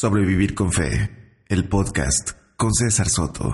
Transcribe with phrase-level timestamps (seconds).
[0.00, 1.10] Sobrevivir con Fe,
[1.48, 3.52] el podcast con César Soto.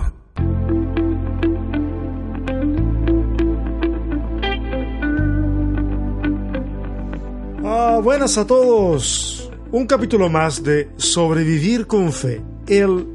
[7.63, 9.51] Ah, buenas a todos.
[9.71, 13.07] Un capítulo más de Sobrevivir con Fe, el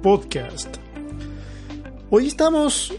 [0.00, 0.76] podcast.
[2.10, 2.94] Hoy estamos,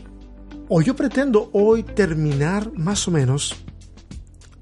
[0.68, 3.56] o yo pretendo hoy terminar más o menos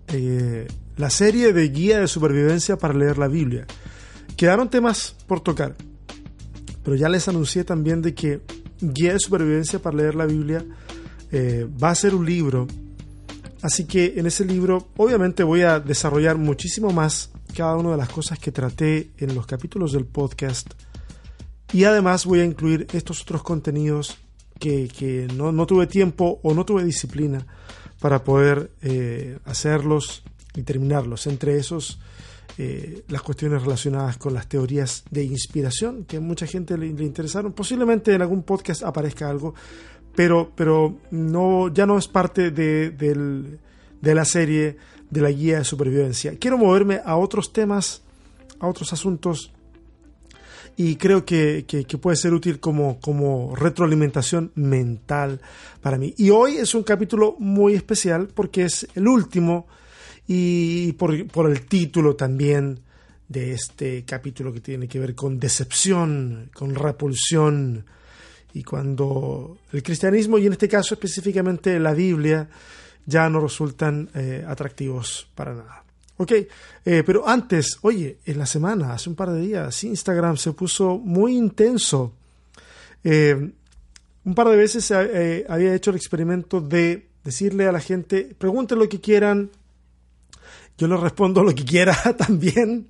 [0.09, 3.65] eh, la serie de guía de supervivencia para leer la Biblia.
[4.37, 5.75] Quedaron temas por tocar,
[6.83, 8.41] pero ya les anuncié también de que
[8.79, 10.63] Guía de Supervivencia para leer la Biblia
[11.31, 12.67] eh, va a ser un libro.
[13.63, 18.09] Así que en ese libro obviamente voy a desarrollar muchísimo más cada una de las
[18.09, 20.71] cosas que traté en los capítulos del podcast.
[21.73, 24.19] Y además voy a incluir estos otros contenidos
[24.59, 27.45] que, no, tuve tiempo o no tuve disciplina
[27.99, 30.21] para poder eh, hacerlos
[30.55, 31.25] y terminarlos.
[31.25, 31.99] Entre esos
[32.59, 37.53] eh, las cuestiones relacionadas con las teorías de inspiración, que a mucha gente le, interesaron.
[37.53, 39.53] Posiblemente en algún podcast aparezca algo,
[40.15, 43.59] pero, pero no, ya no es parte de,
[44.01, 44.75] la serie
[45.07, 46.35] de la guía de supervivencia.
[46.39, 48.01] Quiero moverme a otros temas,
[48.59, 49.53] a otros asuntos,
[50.75, 51.63] y creo que,
[52.01, 55.41] puede ser útil como, como retroalimentación mental
[55.81, 56.15] para mí.
[56.17, 59.67] Y hoy es un capítulo muy especial porque es el último
[60.27, 62.79] y por, por el título también
[63.27, 67.85] de este capítulo que tiene que ver con decepción, con repulsión,
[68.53, 72.47] y cuando el cristianismo, y en este caso específicamente la Biblia,
[73.05, 75.83] ya no resultan eh, atractivos para nada.
[76.17, 80.53] Ok, eh, pero antes, oye, en la semana, hace un par de días, Instagram se
[80.53, 82.13] puso muy intenso.
[83.03, 83.51] Eh,
[84.25, 88.89] un par de veces había hecho el experimento de decirle a la gente, pregunten lo
[88.89, 89.51] que quieran,
[90.77, 92.89] yo le respondo lo que quiera también.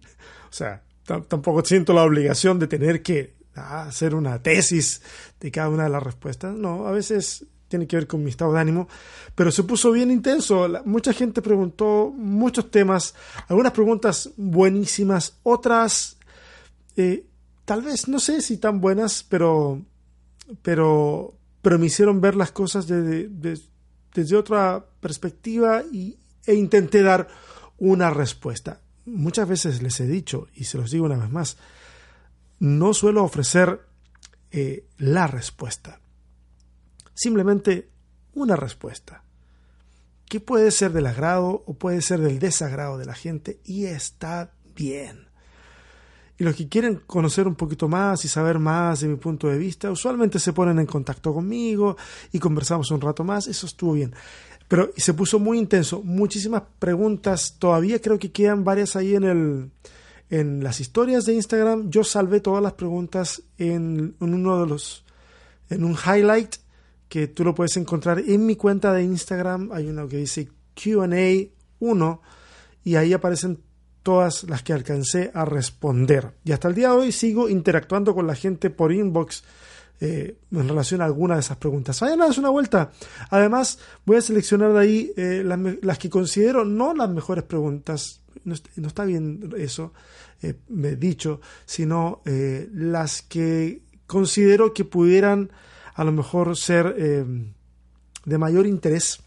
[0.50, 5.02] O sea, tampoco siento la obligación de tener que ah, hacer una tesis
[5.40, 6.54] de cada una de las respuestas.
[6.56, 8.88] No, a veces tiene que ver con mi estado de ánimo,
[9.36, 10.68] pero se puso bien intenso.
[10.86, 13.14] mucha gente preguntó muchos temas,
[13.48, 16.18] algunas preguntas buenísimas, otras
[16.96, 17.26] eh,
[17.66, 19.82] tal vez no sé si tan buenas, pero
[20.62, 27.28] pero pero me hicieron ver las cosas desde otra perspectiva y, e intenté dar
[27.78, 28.82] una respuesta.
[29.06, 31.58] Muchas veces les he dicho, y se los digo una vez más,
[32.60, 33.82] no suelo ofrecer
[34.52, 36.00] eh, la respuesta.
[37.14, 37.90] Simplemente
[38.34, 39.24] una respuesta.
[40.26, 44.52] Que puede ser del agrado o puede ser del desagrado de la gente y está
[44.76, 45.27] bien.
[46.40, 49.58] Y los que quieren conocer un poquito más y saber más de mi punto de
[49.58, 51.98] vista, usualmente se ponen en contacto conmigo
[52.32, 53.48] y conversamos un rato más.
[53.48, 54.14] Eso estuvo bien.
[54.68, 59.72] Pero se puso muy intenso, muchísimas preguntas, todavía creo que quedan varias ahí en el
[60.30, 61.90] en las historias de Instagram.
[61.90, 65.04] Yo salvé todas las preguntas en, uno de los
[65.70, 66.56] en un highlight
[67.10, 69.72] que tú lo puedes encontrar en mi cuenta de Instagram.
[69.72, 70.50] Hay uno que dice
[70.82, 71.48] Q&A
[71.80, 72.22] 1
[72.84, 73.60] y ahí aparecen
[74.08, 76.32] todas las que alcancé a responder.
[76.46, 79.44] Y hasta el día de hoy sigo interactuando con la gente por inbox
[80.00, 82.00] eh, en relación a alguna de esas preguntas.
[82.00, 82.94] Vayan a darse una vuelta.
[83.32, 85.44] Además, voy a seleccionar de ahí eh,
[85.82, 88.56] las, que considero no las mejores preguntas, no,
[88.88, 89.92] está bien eso,
[90.42, 95.52] eh, me he dicho, sino las que considero que pudieran
[95.96, 99.20] a lo mejor ser de mayor interés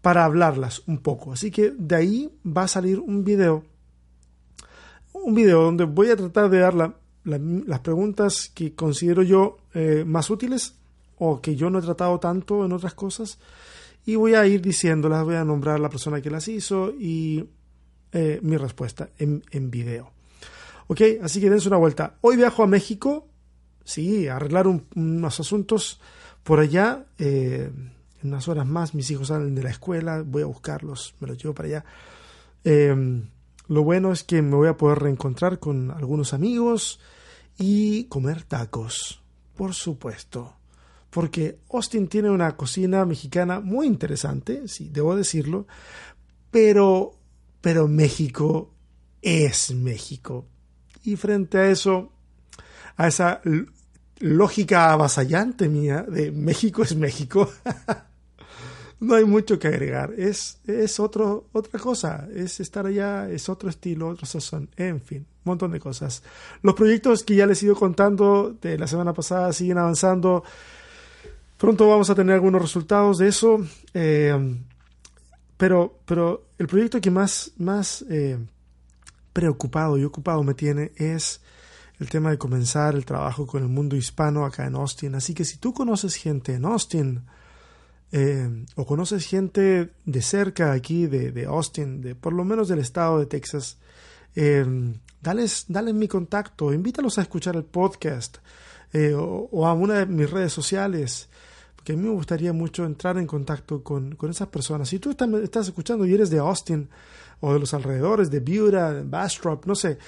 [0.00, 1.32] para hablarlas un poco.
[1.32, 3.64] Así que de ahí va a salir un video,
[5.26, 6.94] un video donde voy a tratar de dar la
[7.26, 10.74] las preguntas que considero yo eh, más útiles
[11.18, 13.38] o que yo no he tratado tanto en otras cosas
[14.04, 17.44] y voy a ir diciéndolas, voy a nombrar la persona que las hizo y
[18.12, 20.12] eh, mi respuesta en, en, video.
[20.86, 22.14] Ok, así que dense una vuelta.
[22.20, 23.26] Hoy viajo a México,
[23.82, 26.00] sí, arreglar unos asuntos
[26.44, 27.06] por allá.
[27.18, 27.68] Eh,
[28.22, 31.36] en unas horas más mis hijos salen de la escuela, voy a buscarlos, me los
[31.36, 31.84] llevo para allá.
[33.68, 37.00] Lo bueno es que me voy a poder reencontrar con algunos amigos,
[37.58, 39.22] y comer tacos,
[39.56, 40.54] por supuesto.
[41.10, 45.66] Porque Austin tiene una cocina mexicana muy interesante, sí, debo decirlo,
[46.50, 47.18] pero,
[47.60, 48.74] pero México
[49.22, 50.46] es México.
[51.04, 52.12] Y frente a eso,
[52.96, 53.40] a esa
[54.18, 57.50] lógica avasallante mía de México es México,
[59.00, 60.14] no hay mucho que agregar.
[60.16, 62.28] Es, es otro, otra cosa.
[62.34, 64.68] Es estar allá, es otro estilo, otro sazón.
[64.76, 66.22] En fin, un montón de cosas.
[66.62, 70.44] Los proyectos que ya les he ido contando de la semana pasada siguen avanzando.
[71.58, 73.58] Pronto vamos a tener algunos resultados de eso.
[73.92, 74.56] Eh,
[75.56, 78.38] pero, pero el proyecto que más, más eh,
[79.32, 81.40] preocupado y ocupado me tiene es
[81.98, 85.14] el tema de comenzar el trabajo con el mundo hispano acá en Austin.
[85.14, 87.22] Así que si tú conoces gente en Austin
[88.12, 93.18] eh, o conoces gente de cerca aquí de, Austin, de por lo menos del estado
[93.18, 93.78] de Texas,
[94.34, 94.64] eh,
[95.20, 98.38] dales, mi contacto, invítalos a escuchar el podcast
[98.92, 101.28] eh, o, a una de mis redes sociales,
[101.74, 104.88] porque a mí me gustaría mucho entrar en contacto con, esas personas.
[104.88, 106.88] Si tú estás, escuchando y eres de Austin
[107.40, 109.98] o de los alrededores, de Buda, Bastrop, no sé,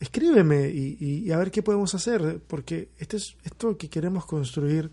[0.00, 4.90] escríbeme y, a ver qué podemos hacer, porque este es, esto que queremos construir,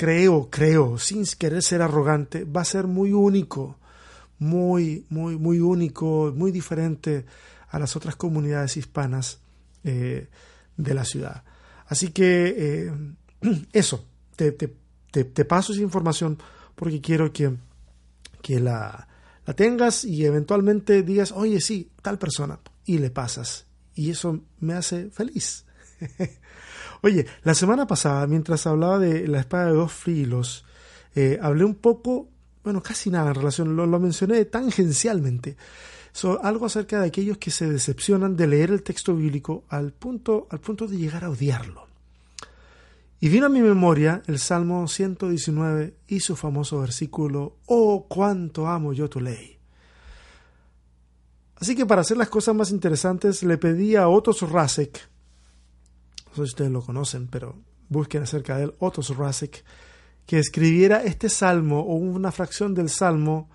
[0.00, 3.76] creo, creo, sin querer ser arrogante, va a ser muy único,
[4.38, 7.26] muy, muy, muy único, muy diferente
[7.68, 9.40] a las otras comunidades hispanas
[9.84, 10.30] eh,
[10.78, 11.44] de la ciudad.
[11.86, 12.92] Así que eh,
[13.74, 14.06] eso,
[14.36, 16.38] te, te, paso esa información
[16.74, 17.54] porque quiero que,
[18.40, 19.06] que la,
[19.44, 24.72] la tengas y eventualmente digas, oye, sí, tal persona, y le pasas y eso me
[24.72, 25.66] hace feliz.
[27.02, 30.64] Oye, la semana pasada, mientras hablaba de la espada de dos filos,
[31.14, 32.28] eh, hablé un poco,
[32.62, 35.56] bueno, casi nada en relación, lo, mencioné tangencialmente,
[36.42, 40.60] algo acerca de aquellos que se decepcionan de leer el texto bíblico al punto, al
[40.60, 41.86] punto de llegar a odiarlo.
[43.20, 48.92] Y vino a mi memoria el Salmo 119 y su famoso versículo, Oh, cuánto amo
[48.92, 49.58] yo tu ley.
[51.56, 54.98] Así que para hacer las cosas más interesantes le pedí a Otos Rasek,
[56.30, 59.64] no sé si ustedes lo conocen, pero busquen acerca de él, Otos Rasek,
[60.26, 63.50] que escribiera este salmo o una fracción del salmo,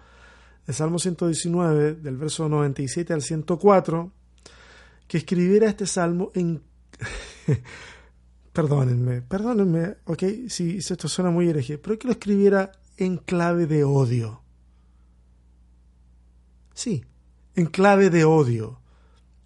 [0.68, 4.12] el salmo 119, del verso 97 al 104,
[5.08, 6.62] que escribiera este salmo en...
[8.54, 13.84] perdónenme, perdónenme, ok, si esto suena muy hereje, pero que lo escribiera en clave de
[13.84, 14.42] odio.
[16.74, 17.06] Sí,
[17.56, 18.82] en clave de odio,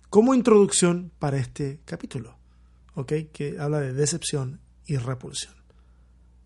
[0.10, 2.39] como introducción para este capítulo,
[3.32, 5.54] Que habla de decepción y repulsión.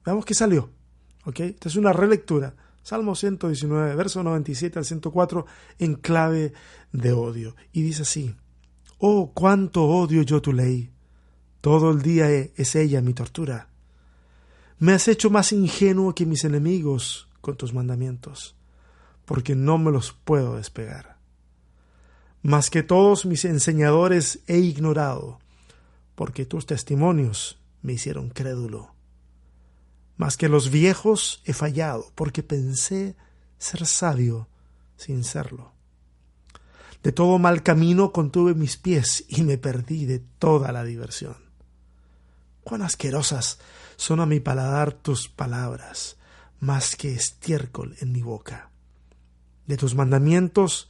[0.06, 0.70] Veamos qué salió,
[1.26, 1.40] ¿ok?
[1.40, 2.56] Esta es una relectura.
[2.84, 5.46] Salmo 119, verso 97 al 104,
[5.80, 6.54] en clave
[6.92, 7.56] de odio.
[7.72, 8.36] Y dice así,
[9.00, 10.92] Oh, cuánto odio yo tu ley.
[11.62, 13.70] Todo el día es ella mi tortura.
[14.80, 18.56] Me has hecho más ingenuo que mis enemigos con tus mandamientos,
[19.26, 21.18] porque no me los puedo despegar.
[22.42, 25.40] Más que todos mis enseñadores he ignorado,
[26.16, 28.94] porque tus testimonios me hicieron crédulo.
[30.18, 33.16] Más que los viejos he fallado, porque pensé
[33.58, 34.48] ser sabio
[34.96, 35.74] sin serlo.
[37.02, 41.36] De todo mal camino contuve mis pies y me perdí de toda la diversión.
[42.64, 43.60] Cuán asquerosas
[43.98, 46.18] son a mi paladar tus palabras,
[46.60, 48.72] más que estiércol en mi boca.
[49.68, 50.90] De tus mandamientos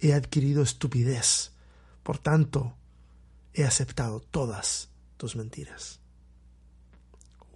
[0.00, 1.52] he adquirido estupidez,
[2.02, 2.74] por tanto,
[3.56, 5.98] he aceptado todas tus mentiras.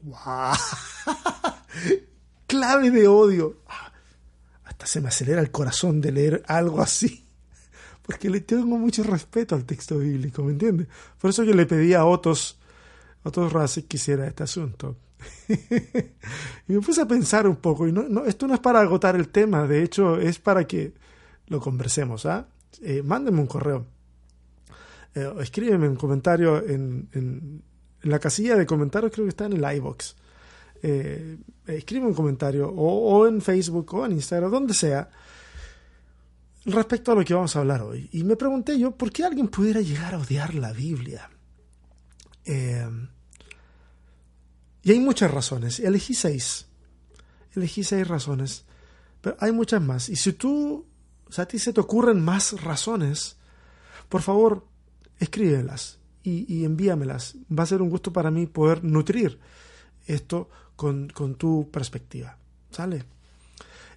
[0.02, 0.55] ¡Wow!
[2.47, 3.58] Clave de odio.
[4.64, 7.26] Hasta se me acelera el corazón de leer algo así.
[8.02, 10.88] Porque le tengo mucho respeto al texto bíblico, ¿me entiendes?
[11.20, 12.58] Por eso yo le pedí a Ottos,
[13.23, 14.97] Ottos Rasek que hiciera este asunto.
[15.49, 19.29] y me puse a pensar un poco, y no, esto no es para agotar el
[19.29, 20.94] tema, de hecho es para que
[21.49, 22.25] lo conversemos.
[22.25, 22.49] ¿ah?
[22.81, 23.85] Eh, mándenme un correo.
[25.15, 27.62] Eh, escríbeme un comentario en, en,
[28.02, 30.17] la casilla de comentarios, creo que está en el iBox.
[30.83, 31.37] Eh,
[31.93, 35.11] un comentario o, en Facebook o en Instagram, donde sea,
[36.64, 38.09] respecto a lo que vamos a hablar hoy.
[38.12, 41.29] Y me pregunté yo, ¿por qué alguien pudiera llegar a odiar la Biblia?
[42.45, 42.88] Eh,
[44.83, 45.79] y hay muchas razones.
[45.81, 46.67] Elegí seis.
[47.55, 48.64] Elegí seis razones.
[49.21, 50.09] Pero hay muchas más.
[50.09, 50.87] Y si tú
[51.31, 53.37] o sea, a ti se te ocurren más razones,
[54.09, 54.67] por favor,
[55.21, 57.37] escríbelas y, envíamelas.
[57.57, 59.39] Va a ser un gusto para mí poder nutrir
[60.07, 61.09] esto con,
[61.39, 62.37] tu perspectiva.
[62.71, 63.05] ¿Sale?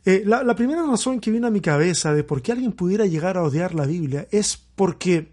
[0.06, 3.06] Eh, la, la, primera razón que viene a mi cabeza de por qué alguien pudiera
[3.06, 5.32] llegar a odiar la Biblia es porque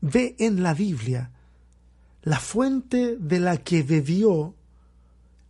[0.00, 1.30] ve en la Biblia
[2.22, 4.54] la fuente de la que bebió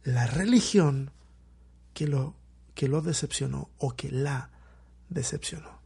[0.05, 1.11] la religión
[1.95, 2.35] que lo,
[2.75, 4.51] que lo decepcionó o que la
[5.09, 5.81] decepcionó.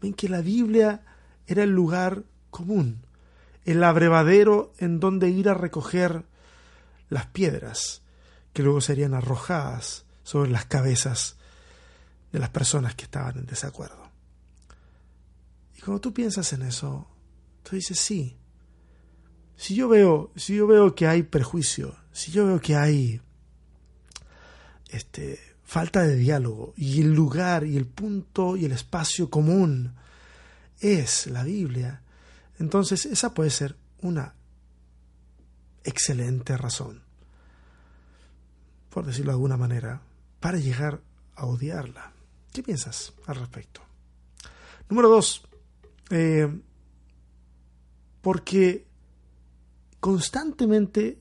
[0.00, 1.02] Ven que la Biblia
[1.46, 3.04] era el lugar común,
[3.64, 6.24] el abrevadero en donde ir a recoger
[7.08, 8.02] las piedras
[8.52, 11.36] que luego serían arrojadas sobre las cabezas
[12.32, 14.08] de las personas que estaban en desacuerdo.
[15.76, 17.08] Y cuando tú piensas en eso,
[17.64, 18.36] tú dices, sí,
[19.56, 23.20] si yo veo, si yo veo que hay perjuicio, si yo veo que hay
[24.90, 29.94] este falta de diálogo y el lugar y el punto y el espacio común
[30.78, 32.03] es la Biblia,
[32.58, 34.34] entonces esa puede ser una
[35.82, 37.02] excelente razón,
[38.90, 40.00] por decirlo de alguna manera,
[40.40, 41.00] para llegar
[41.34, 42.12] a odiarla.
[42.52, 43.80] ¿Qué piensas al respecto?
[44.88, 45.42] Número dos,
[46.10, 46.48] eh,
[48.20, 48.86] porque
[50.00, 51.18] constantemente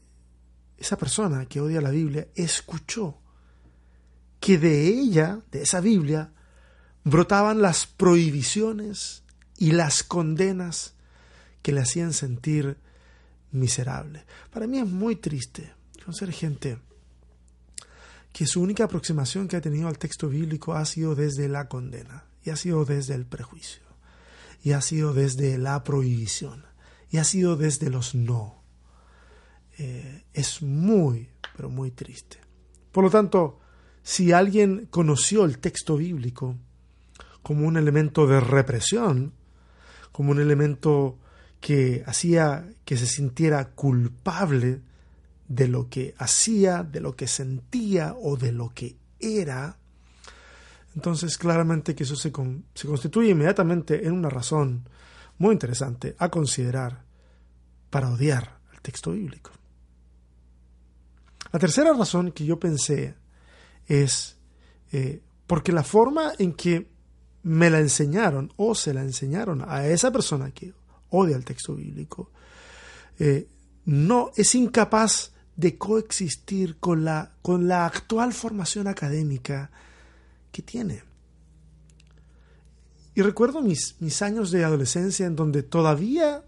[0.78, 3.18] esa persona que odia la Biblia escuchó
[4.40, 6.34] que de ella, de esa Biblia,
[7.06, 9.24] brotaban las prohibiciones
[9.58, 10.93] y las condenas
[11.64, 12.78] que le hacían sentir
[13.52, 14.26] miserable.
[14.52, 16.78] Para mí es muy triste conocer gente
[18.32, 22.26] que su única aproximación que ha tenido al texto bíblico ha sido desde la condena,
[22.44, 23.84] y ha sido desde el prejuicio,
[24.64, 26.66] y ha sido desde la prohibición,
[27.10, 28.62] y ha sido desde los no.
[29.78, 32.40] Eh, es muy, pero muy triste.
[32.92, 33.60] Por lo tanto,
[34.02, 36.58] si alguien conoció el texto bíblico
[37.44, 39.34] como un elemento de represión,
[40.12, 41.20] como un elemento
[41.64, 44.82] que hacía que se sintiera culpable
[45.48, 49.78] de lo que hacía, de lo que sentía o de lo que era,
[50.94, 52.34] entonces claramente que eso se,
[52.74, 54.90] se constituye inmediatamente en una razón
[55.38, 57.06] muy interesante a considerar
[57.90, 59.52] para odiar el texto bíblico.
[61.54, 63.16] La tercera razón que yo pensé
[63.88, 64.36] es
[64.92, 66.90] eh, porque la forma en que
[67.44, 70.74] me la enseñaron o se la enseñaron a esa persona que
[71.14, 72.32] odia el texto bíblico,
[73.20, 73.48] eh,
[73.86, 79.70] no es incapaz de coexistir con la, con la actual formación académica
[80.52, 81.04] que tiene.
[83.16, 86.44] Y recuerdo mis, mis años de adolescencia en donde todavía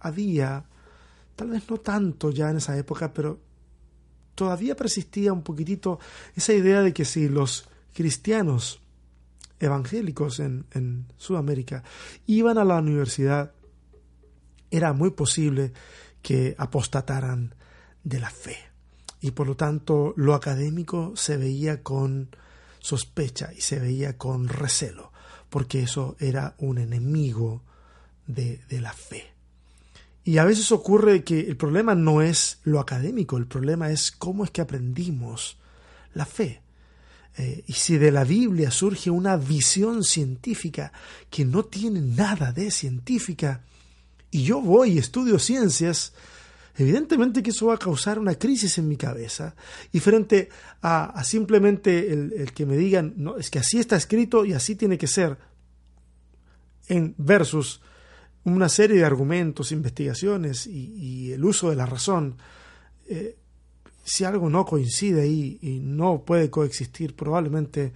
[0.00, 0.66] había,
[1.34, 3.40] tal vez no tanto ya en esa época, pero
[4.34, 5.98] todavía persistía un poquitito
[6.36, 8.82] esa idea de que si los cristianos
[9.60, 11.82] evangélicos en, en Sudamérica
[12.26, 13.52] iban a la universidad,
[14.76, 15.72] era muy posible
[16.22, 17.54] que apostataran
[18.02, 18.56] de la fe.
[19.20, 22.34] Y por lo tanto lo académico se veía con
[22.80, 25.12] sospecha y se veía con recelo,
[25.48, 27.62] porque eso era un enemigo
[28.26, 29.32] de, de la fe.
[30.24, 34.44] Y a veces ocurre que el problema no es lo académico, el problema es cómo
[34.44, 35.58] es que aprendimos
[36.14, 36.62] la fe.
[37.36, 40.92] Eh, y si de la Biblia surge una visión científica
[41.30, 43.64] que no tiene nada de científica,
[44.34, 46.12] y yo voy y estudio ciencias,
[46.76, 49.54] evidentemente que eso va a causar una crisis en mi cabeza.
[49.92, 50.48] Y frente
[50.82, 54.98] a, simplemente el, que me digan, no, es que así está escrito y así tiene
[54.98, 55.38] que ser,
[56.88, 57.80] en versus
[58.42, 62.36] una serie de argumentos, investigaciones y, el uso de la razón,
[63.06, 63.36] eh,
[64.02, 67.92] si algo no coincide ahí y no puede coexistir, probablemente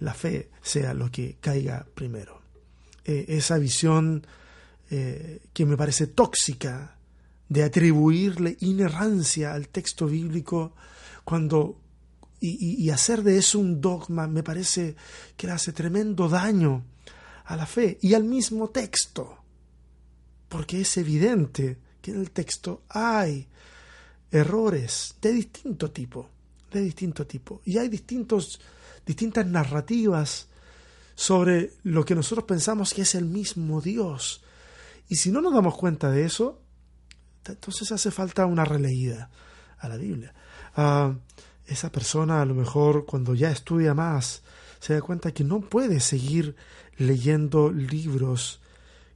[0.00, 2.40] la fe sea lo que caiga primero.
[3.04, 4.26] Eh, esa visión
[4.90, 6.96] eh, que me parece tóxica
[7.48, 10.74] de atribuirle inerrancia al texto bíblico
[11.24, 11.80] cuando
[12.40, 14.96] y, hacer de eso un dogma me parece
[15.34, 16.84] que hace tremendo daño
[17.46, 19.38] a la fe y al mismo texto
[20.54, 23.48] porque es evidente que en el texto hay
[24.30, 26.28] errores de distinto tipo,
[26.70, 28.60] de distinto tipo, y hay distintos,
[29.04, 30.46] distintas narrativas
[31.16, 34.43] sobre lo que nosotros pensamos que es el mismo Dios.
[35.08, 36.60] Y si no nos damos cuenta de eso,
[37.44, 39.30] entonces hace falta una releída
[39.78, 40.34] a la Biblia.
[40.76, 41.14] Ah,
[41.66, 44.42] esa persona a lo mejor cuando ya estudia más
[44.80, 46.56] se da cuenta que no puede seguir
[46.96, 48.60] leyendo libros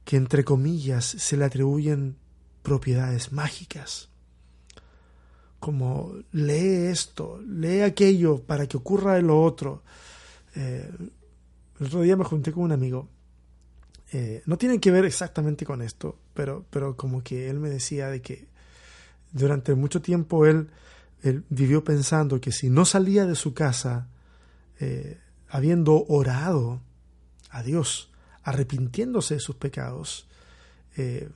[0.03, 2.17] que entre comillas se le atribuyen
[2.63, 4.09] propiedades mágicas.
[5.59, 9.83] Como lee esto, lee aquello para que ocurra lo otro.
[10.55, 10.89] Eh,
[11.79, 13.07] el otro día me junté con un amigo.
[14.11, 18.07] Eh, no tiene que ver exactamente con esto, pero, pero como que él me decía
[18.07, 18.47] de que
[19.31, 20.71] durante mucho tiempo él,
[21.21, 24.07] él vivió pensando que si no salía de su casa
[24.79, 26.81] eh, habiendo orado
[27.51, 28.09] a Dios,
[28.41, 30.27] arrepintiéndose de sus pecados,
[30.97, 31.29] eh,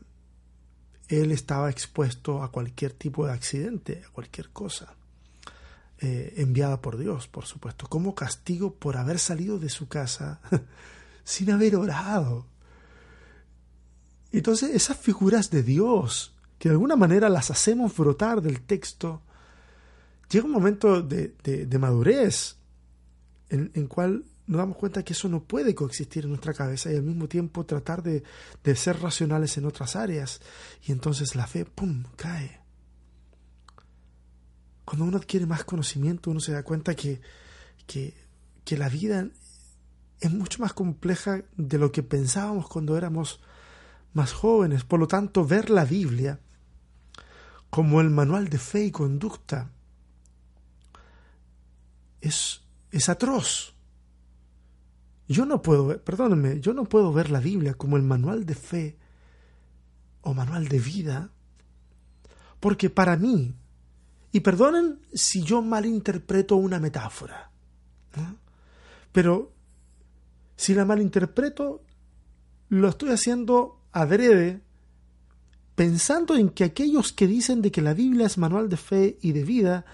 [1.10, 4.96] él estaba expuesto a cualquier tipo de accidente, a cualquier cosa,
[6.00, 10.42] enviada por Dios, por supuesto, como castigo por haber salido de su casa
[11.24, 12.46] sin haber orado.
[14.34, 19.22] Entonces esas figuras de Dios, que de alguna manera las hacemos brotar del texto,
[20.30, 22.58] llega un momento de, madurez
[23.50, 26.96] en, en cual nos damos cuenta que eso no puede coexistir en nuestra cabeza y
[26.96, 28.24] al mismo tiempo tratar de,
[28.76, 30.42] ser racionales en otras áreas.
[30.86, 32.60] Y entonces la fe, ¡pum!, cae.
[34.84, 37.22] Cuando uno adquiere más conocimiento, uno se da cuenta que,
[37.88, 38.14] que,
[38.66, 39.30] que la vida
[40.20, 43.40] es mucho más compleja de lo que pensábamos cuando éramos
[44.14, 44.84] más jóvenes.
[44.84, 46.40] Por lo tanto, ver la Biblia
[47.70, 49.72] como el manual de fe y conducta
[52.22, 53.74] es, es atroz.
[55.28, 58.98] Yo no puedo perdónenme, yo no puedo ver la Biblia como el manual de fe
[60.22, 61.30] o manual de vida,
[62.60, 63.54] porque para mí,
[64.32, 67.52] y perdonen si yo malinterpreto una metáfora,
[69.12, 69.52] pero
[70.56, 71.84] si la malinterpreto,
[72.70, 74.62] lo estoy haciendo adrede,
[75.76, 79.32] pensando en que aquellos que dicen de que la Biblia es manual de fe y
[79.32, 79.86] de vida,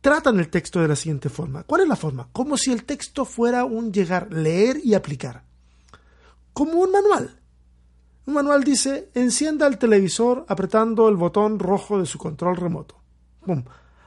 [0.00, 1.62] tratan el texto de la siguiente forma.
[1.62, 2.28] ¿Cuál es la forma?
[2.32, 5.44] Como si el texto fuera un llegar, leer y aplicar.
[6.52, 7.40] Como un manual.
[8.26, 13.00] Un manual dice, encienda el televisor apretando el botón rojo de su control remoto.
[13.44, 13.64] ¡Pum!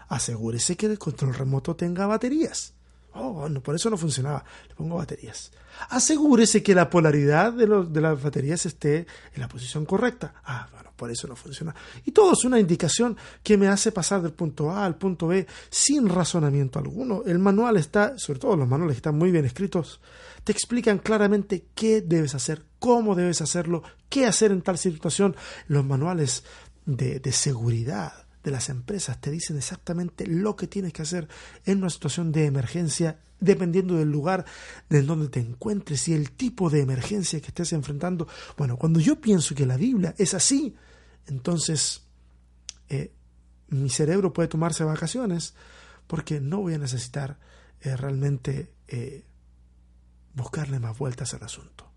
[0.10, 2.74] Asegúrese que el control remoto tenga baterías.
[3.14, 4.44] Oh, bueno, por eso no funcionaba.
[4.70, 5.52] Le pongo baterías.
[5.90, 10.34] Asegúrese que la polaridad de, de las baterías esté en la posición correcta.
[10.46, 11.74] Ah, bueno, por eso no funciona.
[12.06, 15.48] Y todo es una indicación que me hace pasar del punto A al punto B
[15.70, 17.24] sin razonamiento alguno.
[17.26, 20.00] El manual está, sobre todo los manuales que están muy bien escritos,
[20.44, 25.36] te explican claramente qué debes hacer, cómo debes hacerlo, qué hacer en tal situación.
[25.68, 26.44] Los manuales
[26.86, 31.28] de, de seguridad de las empresas te dicen exactamente lo que tienes que hacer
[31.66, 34.46] en una situación de emergencia, dependiendo del lugar
[34.90, 38.28] en donde te encuentres y el tipo de emergencia que estés enfrentando.
[38.58, 40.76] Bueno, cuando yo pienso que la Biblia es así,
[41.28, 42.02] entonces
[42.90, 43.12] eh,
[43.70, 45.54] mi cerebro puede tomarse vacaciones
[46.08, 47.40] porque no voy a necesitar
[47.80, 49.24] eh, realmente eh,
[50.34, 51.90] buscarle más vueltas al asunto.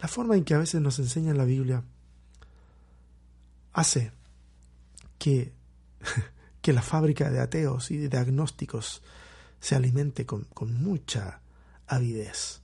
[0.00, 1.84] La forma en que a veces nos enseña la Biblia
[3.72, 4.12] hace
[5.18, 5.52] que,
[6.62, 9.02] que la fábrica de ateos y de agnósticos
[9.60, 11.40] se alimente con, con mucha
[11.86, 12.62] avidez.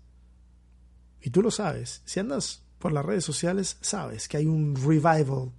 [1.21, 5.53] Y tú lo sabes, si andas por las redes sociales, sabes que hay un revival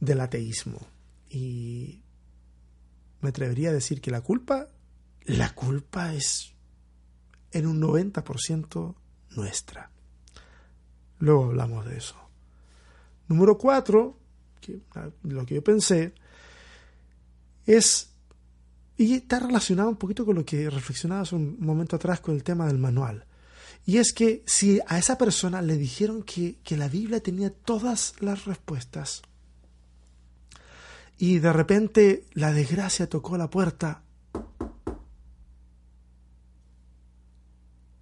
[0.00, 0.78] del ateísmo.
[1.28, 2.02] Y
[3.20, 4.68] me atrevería a decir que la culpa,
[5.24, 6.54] la culpa es
[7.50, 8.94] en un 90%
[9.30, 9.90] nuestra.
[11.18, 12.16] Luego hablamos de eso.
[13.28, 14.18] Número cuatro,
[15.22, 16.14] lo que yo pensé,
[17.66, 18.10] es,
[18.96, 22.66] y está relacionado un poquito con lo que reflexionabas un momento atrás con el tema
[22.66, 23.26] del manual.
[23.84, 28.14] Y es que si a esa persona le dijeron que, que la Biblia tenía todas
[28.20, 29.22] las respuestas,
[31.18, 34.02] y de repente la desgracia tocó la puerta,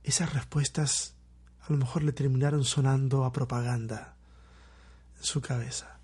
[0.05, 1.15] esas respuestas
[1.61, 4.16] a lo mejor le terminaron sonando a propaganda
[5.21, 5.99] su cabeza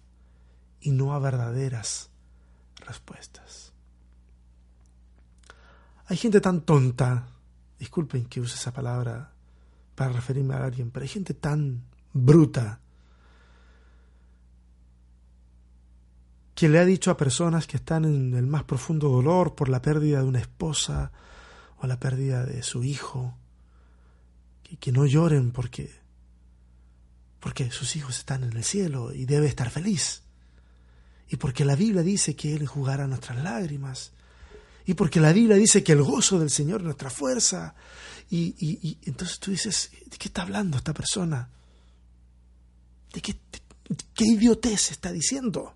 [0.80, 2.10] y no a verdaderas
[2.76, 3.72] respuestas.
[6.06, 7.28] Hay gente tan tonta,
[7.78, 9.32] disculpen que use esa palabra
[9.94, 12.80] para referirme a alguien, pero hay gente tan bruta
[16.54, 19.80] que le ha dicho a personas que están en el más profundo dolor por la
[19.80, 21.12] pérdida de una esposa
[21.78, 23.34] o la pérdida de su hijo,
[24.62, 26.01] que, que no lloren porque
[27.42, 30.22] porque sus hijos están en el cielo y debe estar feliz.
[31.28, 34.12] Y porque la Biblia dice que Él jugará nuestras lágrimas.
[34.86, 37.74] Y porque la Biblia dice que el gozo del Señor es nuestra fuerza.
[38.30, 41.48] Y, y, entonces tú dices, ¿de qué está hablando esta persona?
[43.12, 43.34] ¿De qué,
[44.14, 45.74] qué idiotez está diciendo?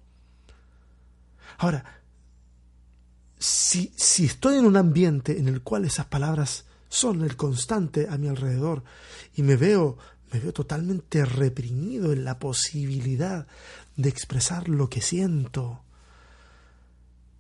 [1.59, 1.85] Ahora,
[3.41, 8.19] si, si estoy en un ambiente en el cual esas palabras son el constante a
[8.19, 8.85] mi alrededor
[9.35, 9.99] y me veo
[10.33, 13.47] me veo totalmente reprimido en la posibilidad
[13.97, 15.83] de expresar lo que siento.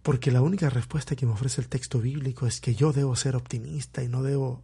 [0.03, 3.35] Porque la única respuesta que me ofrece el texto bíblico es que yo debo ser
[3.35, 4.63] optimista y no debo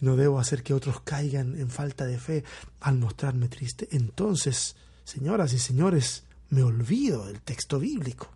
[0.00, 2.44] y no debo hacer que otros caigan en falta de fe
[2.80, 3.88] al mostrarme triste.
[3.92, 8.30] Entonces, señoras y señores, me olvido del texto bíblico,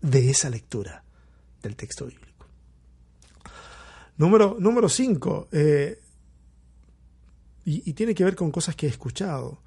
[0.00, 1.02] de esa lectura
[1.62, 2.46] del texto bíblico.
[4.16, 4.60] Número 5.
[4.60, 5.48] Número cinco,
[7.68, 9.62] y, tiene que ver con cosas que he escuchado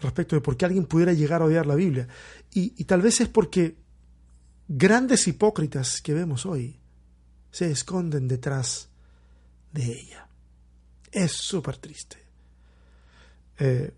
[0.00, 2.08] respecto de por qué alguien pudiera llegar a odiar la Biblia.
[2.52, 3.76] Y, y tal vez es porque
[4.66, 6.80] grandes hipócritas que vemos hoy
[7.50, 8.88] se esconden detrás
[9.72, 10.28] de ella.
[11.10, 12.16] Es súper triste.
[13.58, 13.92] Eh,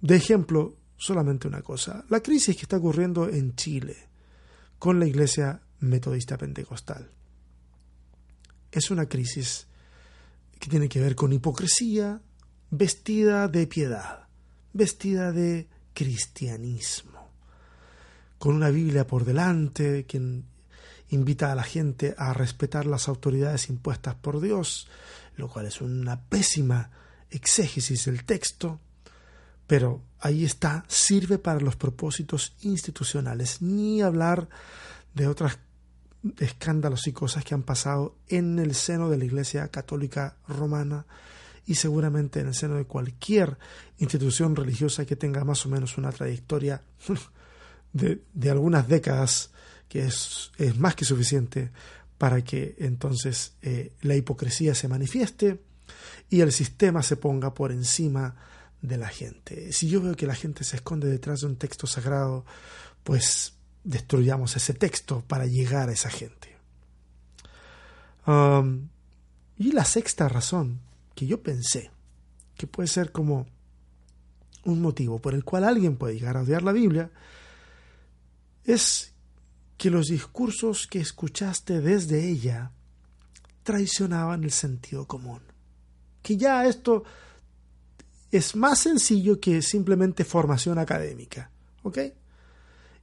[0.00, 2.04] de ejemplo, solamente una cosa.
[2.10, 3.96] La crisis que está ocurriendo en Chile
[4.78, 7.10] con la Iglesia Metodista Pentecostal
[8.70, 9.66] es una crisis
[10.58, 12.20] que tiene que ver con hipocresía,
[12.72, 14.26] vestida de piedad,
[14.72, 17.28] vestida de cristianismo,
[18.38, 20.46] con una Biblia por delante, quien
[21.10, 24.88] invita a la gente a respetar las autoridades impuestas por Dios,
[25.36, 26.90] lo cual es una pésima
[27.28, 28.80] exégesis del texto,
[29.66, 34.48] pero ahí está, sirve para los propósitos institucionales, ni hablar
[35.12, 35.58] de otros
[36.38, 41.04] escándalos y cosas que han pasado en el seno de la Iglesia Católica Romana
[41.66, 43.58] y seguramente en el seno de cualquier
[43.98, 46.82] institución religiosa que tenga más o menos una trayectoria
[47.92, 49.50] de, de algunas décadas,
[49.88, 51.70] que es, es, más que suficiente
[52.18, 55.60] para que entonces eh, la hipocresía se manifieste
[56.30, 58.36] y el sistema se ponga por encima
[58.80, 59.72] de la gente.
[59.72, 62.44] Si yo veo que la gente se esconde detrás de un texto sagrado,
[63.04, 66.56] pues destruyamos ese texto para llegar a esa gente.
[68.26, 68.88] Um,
[69.58, 70.80] y la sexta razón
[71.14, 71.90] que yo pensé
[72.56, 73.46] que puede ser como
[74.64, 77.10] un motivo por el cual alguien puede llegar a odiar la Biblia
[78.64, 79.12] es
[79.76, 82.70] que los discursos que escuchaste desde ella
[83.62, 85.40] traicionaban el sentido común.
[86.22, 87.02] Que ya esto
[88.30, 91.50] es más sencillo que simplemente formación académica.
[91.82, 91.98] ¿Ok?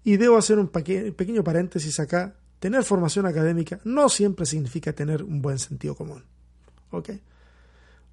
[0.06, 2.36] Y debo hacer un pequeño paréntesis acá.
[2.60, 6.24] Tener formación académica no siempre significa tener un buen sentido común.
[6.92, 7.10] ¿Ok?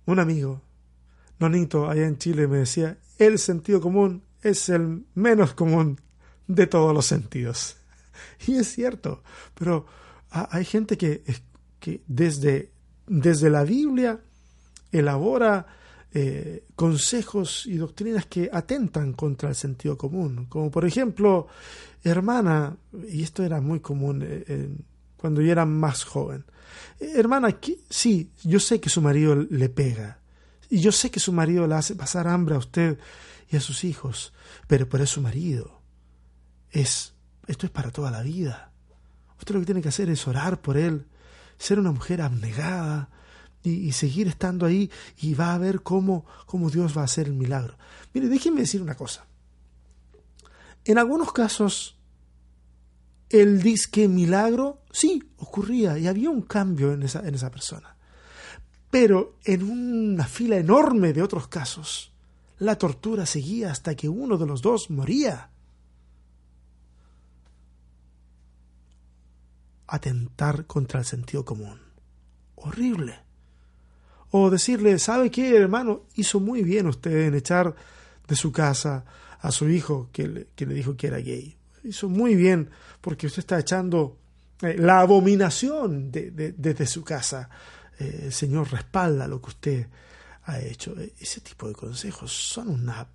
[0.07, 0.63] Un amigo,
[1.39, 6.01] Nonito, allá en Chile, me decía, el sentido común es el menos común
[6.47, 7.77] de todos los sentidos.
[8.47, 9.23] Y es cierto,
[9.55, 9.85] pero
[10.31, 11.23] hay gente que,
[11.79, 12.71] que desde,
[13.07, 14.19] desde la Biblia
[14.91, 15.67] elabora
[16.15, 20.47] eh, consejos y doctrinas que atentan contra el sentido común.
[20.49, 21.47] Como por ejemplo,
[22.03, 22.75] hermana,
[23.07, 24.71] y esto era muy común eh,
[25.17, 26.45] cuando yo era más joven,
[27.01, 30.21] eh, hermana, sí, yo sé que su marido le pega,
[30.69, 32.99] y yo sé que su marido le hace pasar hambre a usted
[33.49, 34.33] y a sus hijos,
[34.67, 35.81] pero, pero es su marido.
[36.71, 37.15] Es,
[37.47, 38.73] esto es para toda la vida.
[39.39, 41.07] Usted lo que tiene que hacer es orar por él,
[41.57, 43.11] ser una mujer abnegada,
[43.67, 47.35] y, seguir estando ahí y va a ver cómo, cómo Dios va a hacer el
[47.35, 47.77] milagro.
[48.15, 49.27] Mire, déjenme decir una cosa.
[50.85, 51.96] En algunos casos,
[53.31, 57.97] el disque milagro sí ocurría y había un cambio en esa, en esa persona.
[58.91, 62.13] Pero en una fila enorme de otros casos,
[62.59, 65.51] la tortura seguía hasta que uno de los dos moría.
[69.89, 71.81] Atentar contra el sentido común.
[72.55, 73.21] Horrible.
[74.31, 76.05] O decirle, ¿sabe qué, hermano?
[76.15, 77.75] Hizo muy bien usted en echar
[78.27, 79.05] de su casa
[79.39, 81.56] a su hijo que que le dijo que era gay.
[81.87, 82.71] Hizo muy bien
[83.01, 84.19] porque usted está echando
[84.63, 87.49] eh, la abominación desde de, su casa.
[87.99, 89.87] Eh, el Señor respalda lo que usted
[90.45, 90.99] ha hecho.
[90.99, 93.07] E, ese tipo de consejos son una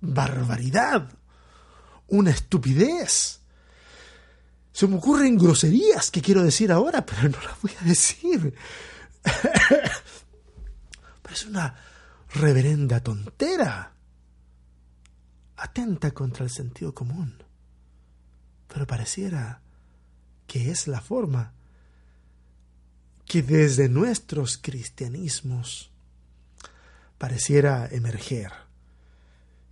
[0.00, 1.08] barbaridad,
[2.08, 3.40] una estupidez.
[4.72, 8.54] Se me ocurren groserías que quiero decir ahora, pero no las voy a decir.
[11.22, 11.74] Pero es una
[12.34, 13.94] reverenda tontera.
[15.56, 17.42] Atenta contra el sentido común.
[18.72, 19.60] Pero pareciera
[20.46, 21.52] que es la forma
[23.26, 25.90] que desde nuestros cristianismos
[27.18, 28.52] pareciera emerger.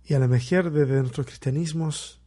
[0.05, 2.19] Y al emerger desde nuestros cristianismos,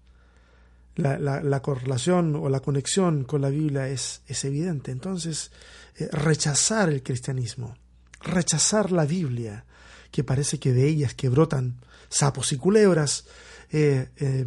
[0.97, 4.93] la, correlación o la conexión con la Biblia es, es evidente.
[4.93, 5.51] Entonces,
[5.97, 7.77] eh, rechazar el cristianismo,
[8.21, 9.65] rechazar la Biblia,
[10.11, 13.27] que parece que de ellas que brotan sapos y culebras,
[13.71, 14.47] eh, eh,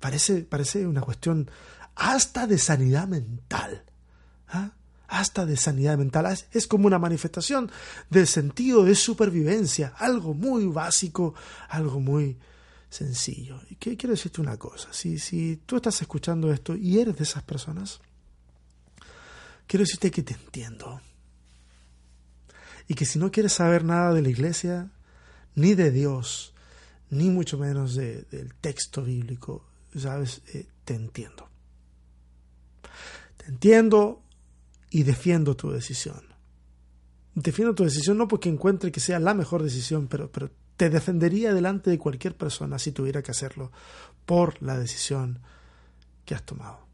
[0.00, 1.50] parece, parece una cuestión
[1.94, 3.84] hasta de sanidad mental.
[4.48, 4.72] ¿ah?
[5.06, 6.26] Hasta de sanidad mental.
[6.52, 7.70] Es como una manifestación
[8.08, 11.34] del sentido de supervivencia, algo muy básico,
[11.68, 12.38] algo muy
[12.88, 13.60] sencillo.
[13.68, 17.42] Y quiero decirte una cosa, si, si tú estás escuchando esto y eres de esas
[17.42, 18.00] personas,
[19.66, 21.00] quiero decirte que te entiendo.
[22.88, 24.90] Y que si no quieres saber nada de la iglesia,
[25.54, 26.54] ni de Dios,
[27.10, 31.48] ni mucho menos del texto bíblico, sabes, eh, te entiendo.
[33.36, 34.22] Te entiendo
[34.90, 36.34] y defiendo tu decisión.
[37.34, 41.54] Defiendo tu decisión no porque encuentre que sea la mejor decisión, pero, pero te defendería
[41.54, 43.72] delante de cualquier persona si tuviera que hacerlo
[44.26, 45.40] por la decisión
[46.24, 46.90] que has tomado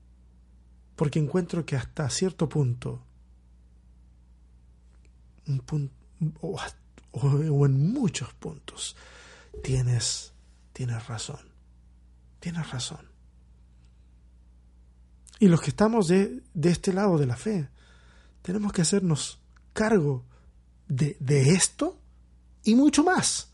[0.97, 3.03] porque encuentro que hasta cierto punto,
[5.47, 5.95] un punto
[6.41, 8.97] o, en muchos puntos,
[9.63, 10.33] tienes,
[10.73, 11.55] tienes razón.
[12.47, 13.11] Tienes razón.
[15.41, 17.69] Y los que estamos de, de, este lado de la fe,
[18.41, 19.41] tenemos que hacernos
[19.73, 20.25] cargo
[20.87, 21.99] de, de esto
[22.63, 23.51] y mucho más.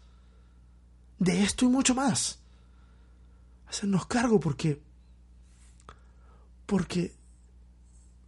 [1.18, 2.38] De esto y mucho más.
[3.66, 4.82] Hacernos cargo porque
[6.66, 7.16] porque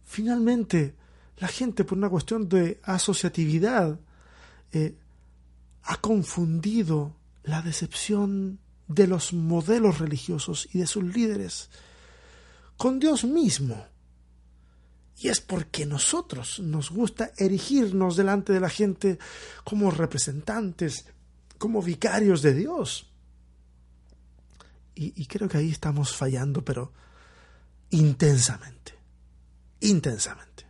[0.03, 0.95] Finalmente,
[1.37, 3.99] la gente, por una cuestión de asociatividad,
[4.71, 4.97] eh,
[5.83, 11.69] ha confundido la decepción de los modelos religiosos y de sus líderes
[12.77, 13.87] con Dios mismo.
[15.17, 19.17] Y es porque nosotros nos gusta erigirnos delante de la gente
[19.63, 21.05] como representantes,
[21.57, 23.11] como vicarios de Dios.
[24.97, 26.93] Y, creo que ahí estamos fallando, pero
[27.89, 28.93] intensamente,
[29.81, 30.65] intensamente.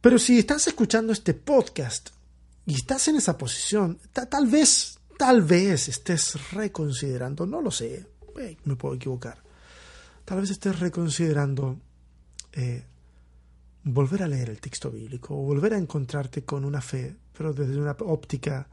[0.00, 2.10] Pero si estás escuchando este podcast
[2.66, 8.06] y estás en esa posición, tal vez, tal vez estés reconsiderando, no lo sé,
[8.38, 9.36] eh, me puedo equivocar,
[10.24, 11.78] tal vez estés reconsiderando
[12.54, 12.82] eh,
[13.84, 17.78] volver a leer el texto bíblico o volver a encontrarte con una fe, pero desde
[17.78, 18.66] una óptica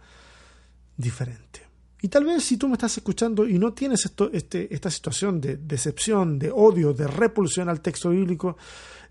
[0.95, 1.63] diferente.
[2.01, 5.41] Y tal vez si tú me estás escuchando y no tienes esto, este, esta situación
[5.41, 8.55] de decepción, de odio, de repulsión al texto bíblico,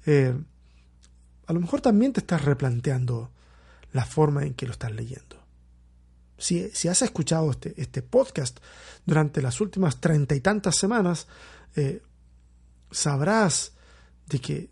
[0.06, 0.34] eh,
[1.48, 3.30] a lo mejor también te estás replanteando
[3.92, 5.45] la forma en que lo estás leyendo.
[6.38, 8.58] Si, has escuchado este, este, podcast
[9.04, 11.26] durante las últimas treinta y tantas semanas,
[11.74, 12.02] eh,
[12.90, 13.72] sabrás
[14.26, 14.70] de que,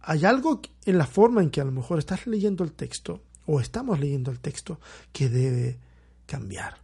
[0.00, 3.60] hay algo en la forma en que a lo mejor estás leyendo el texto o
[3.60, 4.80] estamos leyendo el texto
[5.12, 5.78] que debe
[6.24, 6.78] cambiar.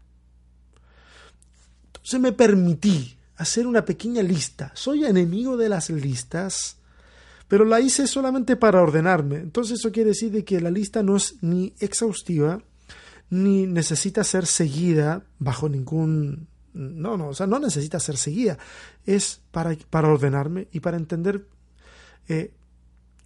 [1.87, 4.70] Entonces me permití hacer una pequeña lista.
[4.74, 6.77] Soy enemigo de las listas,
[7.46, 9.37] pero la hice solamente para ordenarme.
[9.37, 12.61] Entonces eso quiere decir de que la lista no es ni exhaustiva,
[13.31, 16.49] ni necesita ser seguida bajo ningún...
[16.75, 18.59] No, no, o sea, no necesita ser seguida.
[19.05, 21.47] Es para, para ordenarme y para entender
[22.29, 22.53] eh,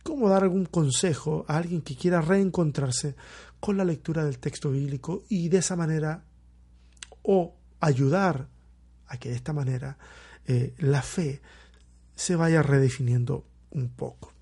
[0.03, 3.15] cómo dar algún consejo a alguien que quiera reencontrarse
[3.61, 6.25] con la lectura del texto bíblico y de esa manera
[7.23, 8.49] o ayudar
[9.07, 9.99] a que de esta manera
[10.47, 11.41] eh, la fe
[12.15, 14.33] se vaya redefiniendo un poco.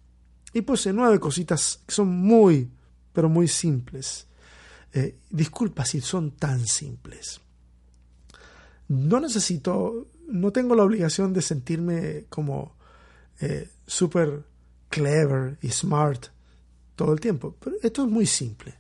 [0.53, 2.71] Y pues nueve cositas que son muy,
[3.13, 4.27] pero muy simples.
[4.93, 7.41] Eh, disculpa si son tan simples.
[8.89, 12.75] No necesito, no tengo la obligación de sentirme como
[13.41, 14.43] eh, súper
[14.89, 16.27] clever y smart
[16.97, 17.55] todo el tiempo.
[17.61, 18.75] Pero esto es muy simple.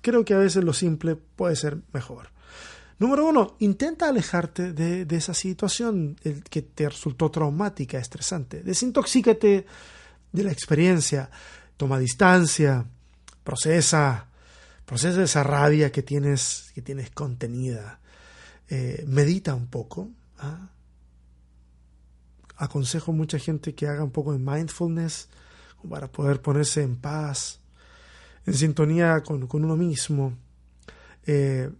[0.00, 2.28] Creo que a veces lo simple puede ser mejor.
[2.98, 6.16] Número uno, intenta alejarte de, esa situación
[6.50, 8.62] que te resultó traumática, estresante.
[8.62, 9.66] Desintoxícate
[10.32, 11.30] de la experiencia.
[11.76, 12.84] Toma distancia.
[13.44, 14.27] Procesa.
[14.88, 18.00] Procesa esa rabia que tienes, que tienes contenida.
[18.70, 20.08] Eh, medita un poco.
[20.38, 20.70] ¿ah?
[22.56, 25.28] aconsejo a mucha gente que haga un poco de mindfulness
[25.86, 27.60] para poder ponerse en paz,
[28.46, 30.38] en sintonía con, uno mismo.
[31.26, 31.70] Eh,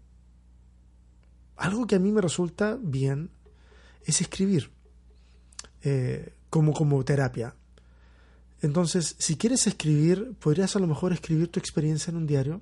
[1.57, 3.31] algo que a mí me resulta bien
[4.05, 4.71] es escribir
[5.83, 7.55] eh, como, como terapia.
[8.61, 12.61] Entonces, si quieres escribir, podrías a lo mejor escribir tu experiencia en un diario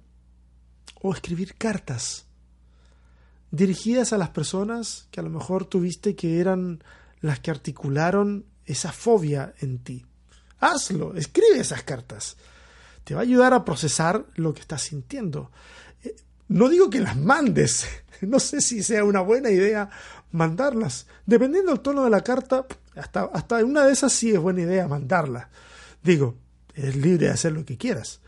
[1.02, 2.26] o escribir cartas
[3.50, 6.82] dirigidas a las personas que a lo mejor tuviste que eran
[7.20, 10.04] las que articularon esa fobia en ti.
[10.60, 12.36] Hazlo, escribe esas cartas.
[13.04, 15.50] Te va a ayudar a procesar lo que estás sintiendo.
[16.02, 16.16] Eh,
[16.48, 17.86] no digo que las mandes,
[18.20, 19.88] no sé si sea una buena idea
[20.32, 21.06] mandarlas.
[21.24, 24.88] Dependiendo del tono de la carta, hasta, hasta una de esas sí es buena idea
[24.88, 25.48] mandarla.
[26.02, 26.36] Digo,
[26.74, 28.20] eres libre de hacer lo que quieras.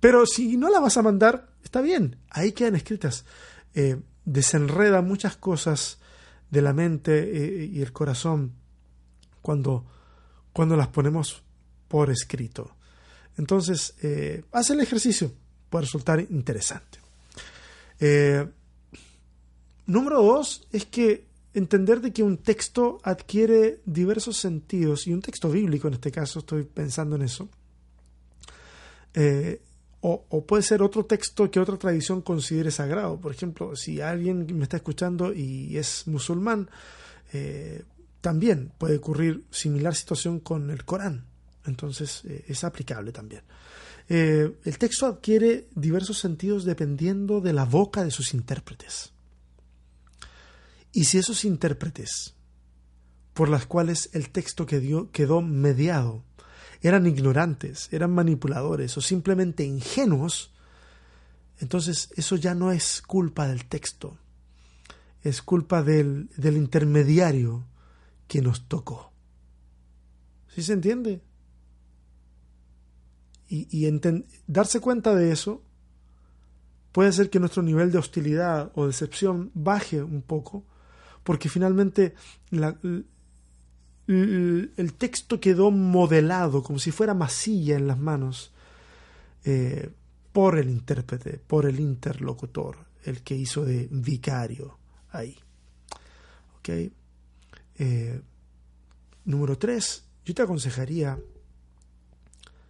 [0.00, 3.24] Pero si no la vas a mandar, está bien, ahí quedan escritas.
[3.74, 5.98] Eh, desenreda muchas cosas
[6.50, 8.52] de la mente eh, y el corazón
[9.40, 9.86] cuando,
[10.52, 11.42] cuando las ponemos
[11.88, 12.76] por escrito.
[13.36, 15.32] Entonces, eh, haz el ejercicio,
[15.68, 16.98] puede resultar interesante.
[19.86, 25.50] Número dos es que entender de que un texto adquiere diversos sentidos, y un texto
[25.50, 27.48] bíblico en este caso, estoy pensando en eso,
[30.02, 33.20] o, puede ser otro texto que otra tradición considere sagrado.
[33.20, 36.70] Por ejemplo, si alguien me está escuchando y es musulmán,
[37.32, 37.84] eh,
[38.20, 41.26] también puede ocurrir similar situación con el Corán.
[41.66, 43.42] Entonces eh, es aplicable también.
[44.08, 49.12] Eh, el texto adquiere diversos sentidos dependiendo de la boca de sus intérpretes.
[50.92, 52.34] Y si esos intérpretes
[53.34, 56.24] por las cuales el texto quedó, quedó mediado
[56.82, 60.52] eran ignorantes, eran manipuladores o simplemente ingenuos,
[61.58, 64.18] entonces eso ya no es culpa del texto,
[65.22, 67.66] es culpa del, intermediario
[68.26, 69.12] que nos tocó.
[70.48, 71.22] ¿Sí se entiende?
[73.48, 74.00] Y, y
[74.46, 75.62] darse cuenta de eso
[76.92, 80.64] puede hacer que nuestro nivel de hostilidad o decepción baje un poco,
[81.24, 82.14] porque finalmente
[82.50, 82.78] la,
[84.10, 88.52] el texto quedó modelado como si fuera masilla en las manos
[89.44, 89.90] eh,
[90.32, 92.76] por el intérprete, por el interlocutor.
[93.04, 94.78] el que hizo de vicario
[95.10, 95.38] ahí.
[96.58, 96.68] ¿Ok?
[97.78, 98.20] Eh,
[99.24, 100.04] número 3.
[100.24, 101.18] Yo te aconsejaría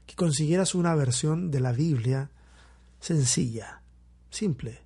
[0.07, 2.31] que consiguieras una versión de la Biblia
[3.01, 3.83] sencilla,
[4.31, 4.83] simple.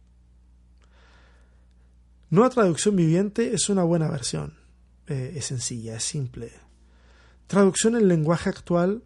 [2.31, 4.64] Nueva traducción viviente es una buena versión.
[5.07, 6.53] Eh, es sencilla, es simple.
[7.47, 9.03] Traducción en lenguaje actual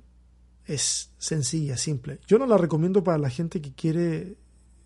[0.65, 2.21] es sencilla, simple.
[2.27, 4.37] Yo no la recomiendo para la gente que quiere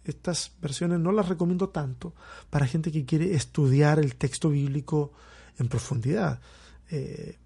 [0.05, 2.15] estas versiones, no las recomiendo tanto
[2.51, 5.13] para gente que quiere estudiar el texto bíblico
[5.59, 6.41] en profundidad.
[6.91, 7.39] Eh,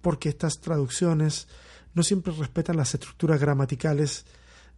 [0.00, 1.48] porque estas traducciones
[1.94, 4.24] no siempre respetan las estructuras gramaticales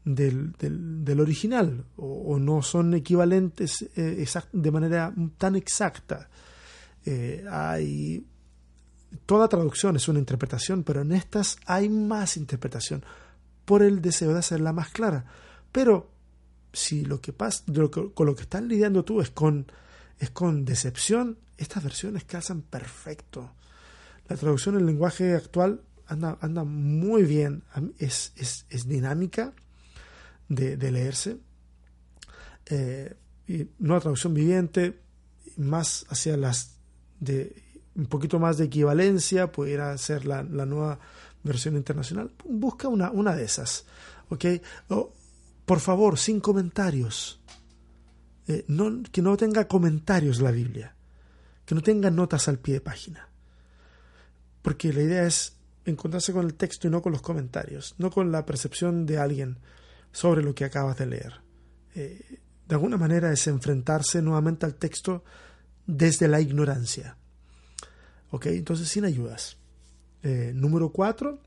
[0.05, 6.29] del, del, original o, no son equivalentes eh, de manera tan exacta.
[7.05, 8.27] Eh, hay
[9.27, 13.05] toda traducción es una interpretación, pero en estas hay más interpretación
[13.65, 15.25] por el deseo de hacerla más clara.
[15.71, 16.11] Pero
[16.73, 17.65] si lo que pasa,
[18.15, 19.71] con lo que estás lidiando tú es con,
[20.19, 23.53] es con decepción, estas versiones casan perfecto.
[24.29, 27.65] La traducción en lenguaje actual anda, anda muy bien,
[27.99, 29.53] es, es, es dinámica
[30.49, 31.39] de, de leerse.
[32.67, 33.15] Eh,
[33.47, 35.01] y nueva traducción viviente,
[35.57, 36.72] más hacia las
[37.23, 37.63] de
[37.95, 40.99] un poquito más de equivalencia, pudiera ser la, la nueva
[41.43, 42.33] versión internacional.
[42.45, 43.87] Busca una, una de esas.
[44.29, 44.45] ¿ok?
[45.65, 47.41] por favor, sin comentarios.
[48.49, 48.67] Eh,
[49.13, 50.95] que no tenga comentarios la Biblia.
[51.65, 53.29] Que no tenga notas al pie de página.
[54.63, 58.31] Porque la idea es encontrarse con el texto y no con los comentarios, no con
[58.31, 59.59] la percepción de alguien
[60.13, 61.41] sobre lo que acabas de leer.
[61.95, 65.25] Eh, de alguna manera es enfrentarse nuevamente al texto
[65.87, 67.17] desde la ignorancia.
[68.31, 68.47] ¿Ok?
[68.47, 69.57] Entonces, sin ayudas.
[70.23, 71.41] Eh, número cuatro,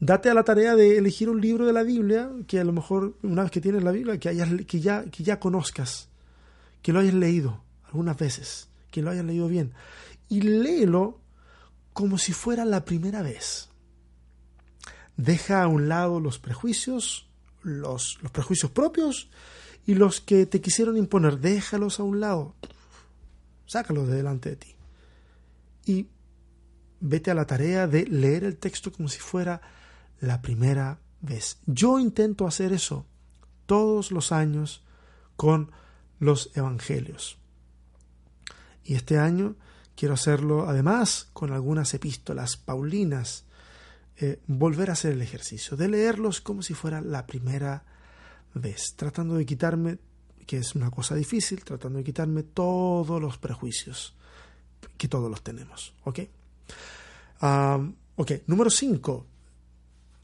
[0.00, 3.16] date a la tarea de elegir un libro de la Biblia que a lo mejor,
[3.22, 6.08] una vez que tienes la Biblia, que, hayas, que, ya, que ya conozcas,
[6.82, 9.72] que lo hayas leído algunas veces, que lo hayas leído bien.
[10.28, 11.20] Y léelo
[11.92, 13.68] como si fuera la primera vez.
[15.16, 17.28] Deja a un lado los prejuicios,
[17.62, 19.28] los, los prejuicios propios
[19.86, 21.38] y los que te quisieron imponer.
[21.38, 22.54] Déjalos a un lado.
[23.70, 24.74] Sácalos de delante de ti.
[25.86, 26.08] Y
[26.98, 29.60] vete a la tarea de leer el texto como si fuera
[30.18, 31.60] la primera vez.
[31.66, 33.06] Yo intento hacer eso
[33.66, 34.82] todos los años
[35.36, 35.70] con
[36.18, 37.38] los evangelios.
[38.82, 39.54] Y este año
[39.94, 43.44] quiero hacerlo además con algunas epístolas paulinas
[44.16, 47.84] eh, volver a hacer el ejercicio, de leerlos como si fuera la primera
[48.52, 49.98] vez, tratando de quitarme,
[50.46, 54.14] que es una cosa difícil, tratando de quitarme todos los prejuicios,
[54.96, 55.94] que todos los tenemos.
[56.04, 56.20] ¿Ok?
[58.16, 59.26] ok, número 5.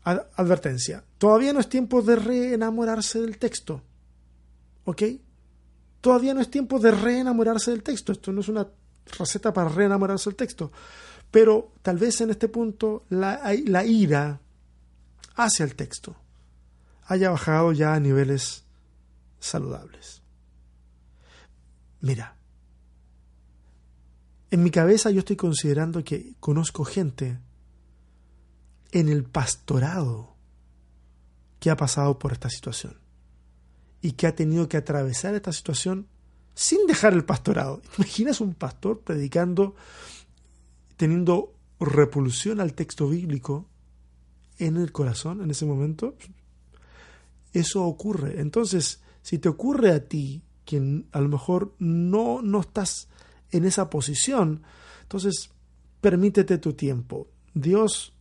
[0.04, 1.04] advertencia.
[1.18, 3.82] Todavía no es tiempo de reenamorarse del texto.
[4.84, 5.02] ¿Ok?
[6.00, 8.12] Todavía no es tiempo de reenamorarse del texto.
[8.12, 8.66] Esto no es una
[9.18, 10.70] receta para reenamorarse del texto.
[11.30, 14.40] Pero tal vez en este punto la, la ira
[15.34, 16.16] hacia el texto
[17.06, 18.64] haya bajado ya a niveles
[19.46, 20.22] saludables.
[22.00, 22.36] Mira,
[24.50, 27.38] en mi cabeza yo estoy considerando que conozco gente
[28.92, 30.36] en el pastorado
[31.58, 32.98] que ha pasado por esta situación
[34.00, 36.06] y que ha tenido que atravesar esta situación
[36.54, 37.82] sin dejar el pastorado.
[37.98, 39.74] ¿Imaginas un pastor predicando
[40.96, 43.66] teniendo repulsión al texto bíblico
[44.58, 46.16] en el corazón en ese momento,
[47.52, 48.40] eso ocurre.
[48.40, 53.08] Entonces, si te ocurre a ti, quien a lo mejor no, no estás
[53.50, 54.62] en esa posición,
[55.02, 55.50] entonces
[56.00, 57.26] permítete tu tiempo.
[57.52, 58.14] Dios,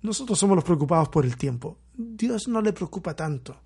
[0.00, 1.76] nosotros somos los preocupados por el tiempo.
[1.92, 3.60] Dios no le preocupa tanto.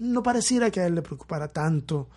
[0.00, 2.08] No pareciera que a Él le preocupara tanto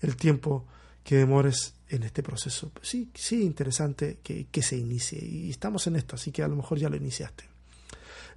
[0.00, 0.64] el tiempo
[1.04, 2.72] que demores en este proceso.
[2.80, 5.22] Sí, sí, interesante que, que, se inicie.
[5.22, 7.44] Y estamos en esto, así que a lo mejor ya lo iniciaste.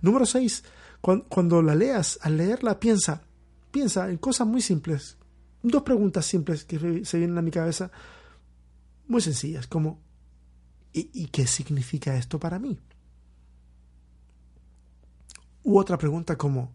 [0.02, 0.62] Número 6.
[1.00, 3.24] Cuando, la leas, al leerla, piensa,
[3.74, 5.18] piensa en cosas muy simples.
[5.64, 7.92] Dos preguntas simples que se vienen a mi cabeza,
[9.08, 10.00] muy sencillas, como
[10.94, 12.80] ¿y, ¿y qué significa esto para mí?
[15.64, 16.72] U otra pregunta como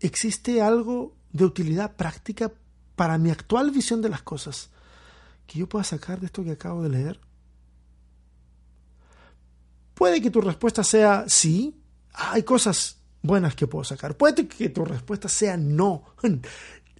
[0.00, 2.50] ¿existe algo de utilidad práctica
[2.96, 4.70] para mi actual visión de las cosas?
[5.46, 7.20] que yo pueda sacar de esto que acabo de leer?
[9.92, 11.78] Puede que tu respuesta sea sí,
[12.14, 14.16] hay cosas buenas que puedo sacar.
[14.16, 16.04] Puede que tu respuesta sea no.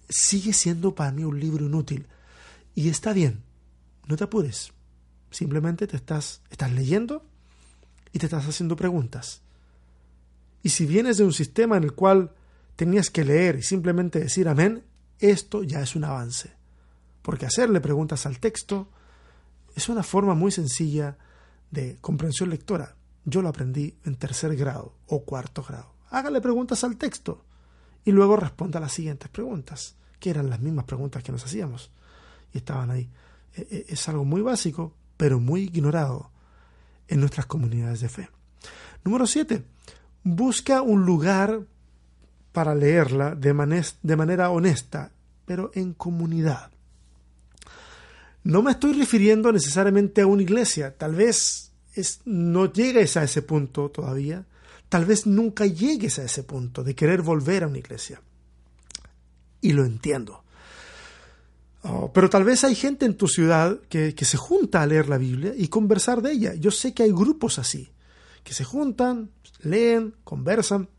[0.09, 2.07] Sigue siendo para mí un libro inútil.
[2.75, 3.43] Y está bien,
[4.07, 4.73] no te apures.
[5.29, 7.25] Simplemente te estás, estás leyendo
[8.11, 9.41] y te estás haciendo preguntas.
[10.61, 12.31] Y si vienes de un sistema en el cual
[12.75, 14.83] tenías que leer y simplemente decir amén,
[15.19, 16.51] Esto ya es un avance,
[17.21, 18.89] porque hacerle preguntas al texto
[19.73, 21.17] es una forma muy sencilla
[21.71, 22.97] de comprensión lectora.
[23.23, 25.92] Yo lo aprendí en tercer grado o cuarto grado.
[26.13, 27.43] Hágale preguntas al texto
[28.05, 31.89] y luego responda las siguientes preguntas, que eran las mismas preguntas que nos hacíamos
[32.53, 33.09] y estaban ahí.
[33.55, 36.29] E, e, es algo muy básico, pero muy ignorado
[37.07, 38.29] en nuestras comunidades de fe.
[39.03, 39.63] Número 7.
[40.23, 41.61] Busca un lugar
[42.51, 45.11] para leerla de, de manera honesta,
[45.45, 46.69] pero en comunidad.
[48.43, 53.41] No me estoy refiriendo necesariamente a una iglesia, tal vez es, no llegues a ese
[53.41, 54.45] punto todavía,
[54.89, 58.21] tal vez nunca llegues a ese punto de querer volver a una iglesia.
[59.61, 60.43] Y lo entiendo.
[61.83, 65.09] Oh, pero tal vez hay gente en tu ciudad que, que se junta a leer
[65.09, 66.53] la Biblia y conversar de ella.
[66.53, 67.91] Yo sé que hay grupos así,
[68.43, 69.31] que se juntan,
[69.61, 70.89] leen, conversan,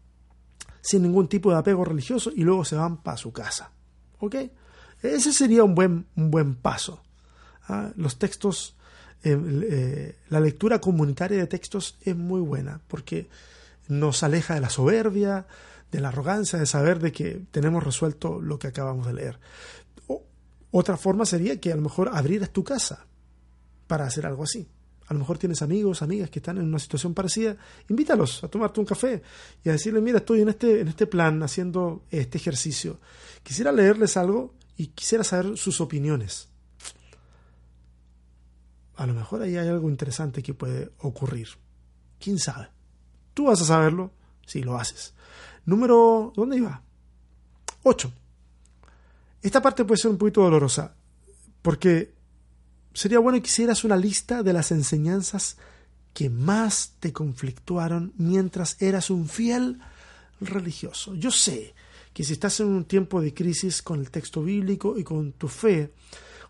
[0.85, 3.73] sin ningún tipo de apego religioso y luego se van para su casa.
[4.19, 4.37] ¿Ok?
[5.03, 7.03] Ese sería un buen, un buen paso.
[7.69, 7.91] ¿ah?
[7.97, 8.77] Los textos,
[9.23, 13.29] eh, eh, la lectura comunitaria de textos es muy buena porque
[13.89, 15.47] nos aleja de la soberbia,
[15.91, 19.39] de la arrogancia, de saber de que tenemos resuelto lo que acabamos de leer.
[20.71, 23.07] otra forma sería que a lo mejor abrieras tu casa
[23.87, 24.67] para hacer algo así.
[25.07, 27.57] A lo mejor tienes amigos, amigas que están en una situación parecida,
[27.89, 29.23] invítalos a tomarte un café
[29.63, 32.99] y a decirle, mira, estoy en este, en este plan haciendo este ejercicio.
[33.43, 36.49] Quisiera leerles algo y quisiera saber sus opiniones.
[38.97, 41.49] A lo mejor ahí hay algo interesante que puede ocurrir.
[42.19, 42.74] ¿Quién sabe?
[43.35, 44.13] Tú vas a saberlo
[44.47, 45.15] si lo haces.
[45.67, 46.33] Número...
[46.35, 46.83] ¿Dónde iba?
[47.83, 48.13] 8.
[49.43, 50.95] Esta parte puede ser un poquito dolorosa
[51.61, 52.15] porque
[52.95, 55.59] sería bueno que hicieras una lista de las enseñanzas
[56.15, 59.81] que más te conflictuaron mientras eras un fiel
[60.41, 61.15] religioso.
[61.15, 61.75] Yo sé
[62.13, 65.49] que si estás en un tiempo de crisis con el texto bíblico y con tu
[65.49, 65.93] fe,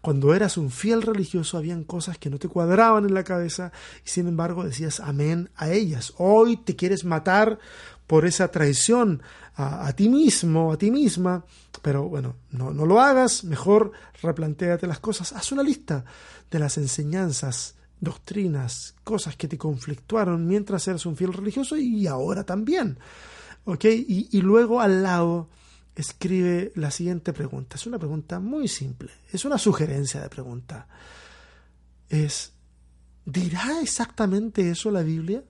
[0.04, 3.72] cuando eras un fiel religioso habían cosas que no te cuadraban en la cabeza
[4.04, 6.12] y sin embargo decías amén a ellas.
[6.18, 7.58] Hoy te quieres matar
[8.06, 9.22] por esa traición
[9.56, 11.46] a, ti mismo, a ti misma,
[11.80, 16.04] pero bueno, no, no lo hagas, mejor replantéate las cosas, haz una lista
[16.50, 22.44] de las enseñanzas, doctrinas, cosas que te conflictuaron mientras eras un fiel religioso y ahora
[22.44, 22.98] también.
[23.64, 23.86] ¿Ok?
[23.86, 25.48] Y, y luego al lado
[25.94, 27.76] escribe la siguiente pregunta.
[27.76, 30.88] Es una pregunta muy simple, es una sugerencia de pregunta.
[32.08, 32.52] Es,
[33.24, 35.42] ¿dirá exactamente eso la Biblia?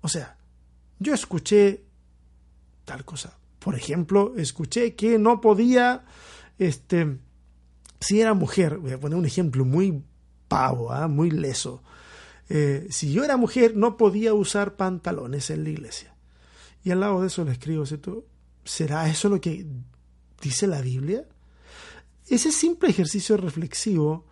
[0.00, 0.36] O sea,
[0.98, 1.84] yo escuché
[2.84, 3.36] tal cosa.
[3.58, 6.04] Por ejemplo, escuché que no podía,
[6.58, 7.18] este,
[8.00, 10.02] si era mujer, voy a poner un ejemplo muy
[10.48, 11.08] pavo, ¿ah?
[11.08, 11.82] muy leso.
[12.48, 16.14] Eh, si yo era mujer, no podía usar pantalones en la iglesia.
[16.84, 17.84] Y al lado de eso le escribo,
[18.66, 19.66] ¿será eso lo que
[20.42, 21.24] dice la Biblia?
[22.28, 24.26] Ese simple ejercicio reflexivo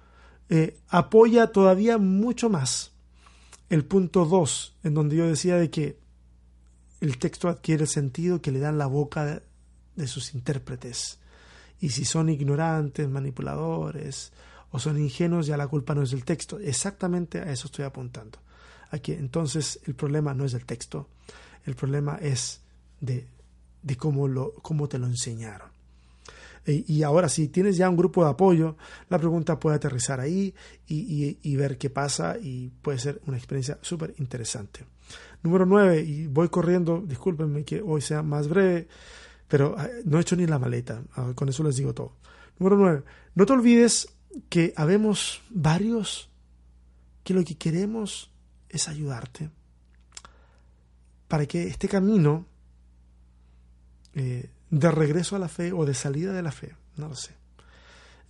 [0.50, 2.92] eh, apoya todavía mucho más
[3.70, 5.98] el punto 2, en donde yo decía de que
[7.00, 9.42] el texto adquiere sentido que le dan la boca
[9.94, 11.18] de, sus intérpretes.
[11.80, 14.32] Y si son ignorantes, manipuladores
[14.70, 16.58] o son ingenuos, ya la culpa no es del texto.
[16.58, 18.38] Exactamente a eso estoy apuntando.
[18.90, 21.08] Aquí, entonces el problema no es del texto,
[21.64, 22.60] el problema es
[23.00, 23.26] de,
[23.84, 25.68] de cómo, lo, cómo te lo enseñaron.
[26.66, 28.78] Y, ahora, si tienes ya un grupo de apoyo,
[29.10, 30.54] la pregunta puede aterrizar ahí
[30.86, 34.86] y, y ver qué pasa y puede ser una experiencia súper interesante.
[35.42, 38.88] Número 9, y voy corriendo, discúlpenme que hoy sea más breve,
[39.46, 42.16] pero eh, no he hecho ni la maleta, ah, con eso les digo todo.
[42.58, 43.02] Número 9,
[43.34, 44.08] no te olvides
[44.48, 46.30] que habemos varios
[47.24, 48.32] que lo que queremos
[48.70, 49.50] es ayudarte
[51.28, 52.46] para que este camino
[54.14, 57.34] eh, de regreso a la fe o de salida de la fe, no lo sé,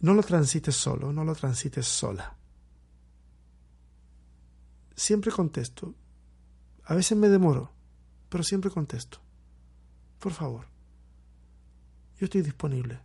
[0.01, 2.37] no lo transites solo, no lo transites sola.
[4.97, 5.95] Siempre contesto,
[6.85, 7.73] a veces me demoro,
[8.29, 9.19] pero siempre contesto.
[10.19, 10.67] Por favor,
[12.19, 13.01] yo estoy disponible.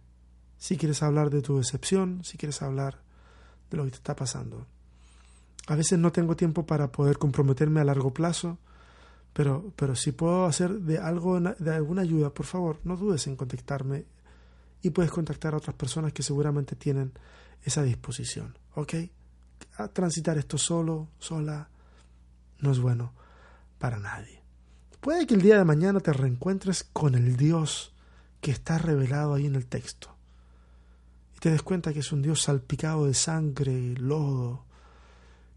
[0.58, 3.02] Si quieres hablar de tu decepción, si quieres hablar
[3.70, 4.68] de lo que te está pasando.
[5.68, 8.58] A veces no tengo tiempo para poder comprometerme a largo plazo,
[9.34, 13.36] pero, pero si puedo hacer de algo, de alguna ayuda, por favor, no dudes en
[13.36, 14.06] contactarme
[14.82, 17.14] y puedes contactar a otras personas que seguramente tienen
[17.64, 18.58] esa disposición.
[18.76, 18.94] ¿Ok?
[19.78, 21.70] A transitar esto solo, sola,
[22.60, 23.14] no es bueno
[23.78, 24.42] para nadie.
[25.00, 27.94] Puede que el día de mañana te reencuentres con el Dios
[28.42, 30.16] que está revelado ahí en el texto.
[31.36, 34.66] Y te des cuenta que es un Dios salpicado de sangre, lodo,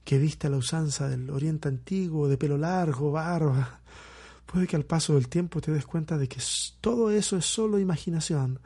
[0.05, 3.81] que viste a la usanza del Oriente Antiguo, de pelo largo, barba.
[4.47, 6.41] puede que al paso del tiempo te des cuenta de que
[6.81, 8.61] todo eso es solo imaginación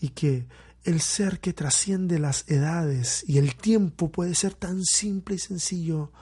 [0.00, 0.46] y que
[0.84, 6.12] el ser que trasciende las edades y el tiempo puede ser tan simple y sencillo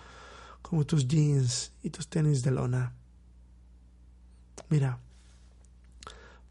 [0.62, 2.94] como tus jeans y tus tenis de lona.
[4.70, 4.98] Mira,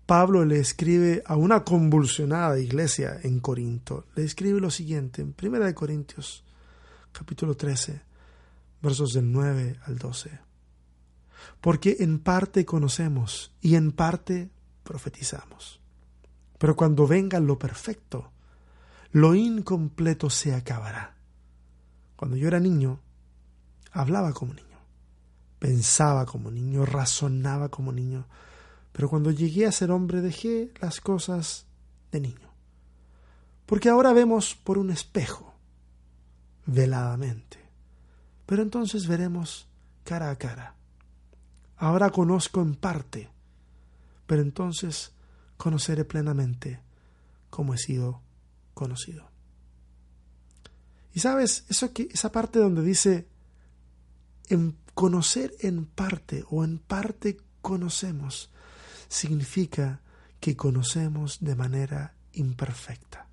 [0.05, 4.05] Pablo le escribe a una convulsionada iglesia en Corinto.
[4.15, 6.43] Le escribe lo siguiente en 1 Corintios
[7.11, 8.01] capítulo 13,
[8.81, 10.39] versos del 9 al 12.
[11.59, 14.49] Porque en parte conocemos y en parte
[14.83, 15.79] profetizamos.
[16.57, 18.31] Pero cuando venga lo perfecto,
[19.11, 21.15] lo incompleto se acabará.
[22.15, 22.99] Cuando yo era niño,
[23.91, 24.77] hablaba como niño,
[25.59, 28.27] pensaba como niño, razonaba como niño,
[28.91, 31.65] pero cuando llegué a ser hombre dejé las cosas
[32.11, 32.51] de niño.
[33.65, 35.50] Porque ahora vemos por un espejo,
[36.65, 37.57] veladamente,
[38.45, 39.67] pero entonces veremos
[40.03, 40.75] cara a cara.
[41.77, 43.29] Ahora conozco en parte,
[44.27, 45.13] pero entonces
[45.57, 46.79] conoceré plenamente
[47.49, 48.21] como he sido
[48.73, 49.29] conocido.
[51.13, 53.27] Y sabes, eso que esa parte donde dice
[54.49, 58.49] en conocer en parte o en parte conocemos
[59.07, 60.01] significa
[60.39, 63.27] que conocemos de manera imperfecta.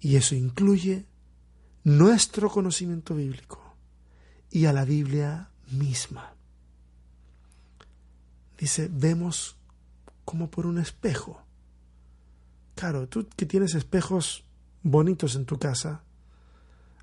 [0.00, 1.06] Y eso incluye
[1.84, 3.60] nuestro conocimiento bíblico
[4.50, 6.32] y a la Biblia misma.
[8.58, 9.56] Dice, vemos
[10.24, 11.42] como por un espejo.
[12.74, 14.44] Claro, tú que tienes espejos
[14.82, 16.02] bonitos en tu casa,